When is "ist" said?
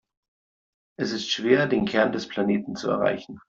1.11-1.29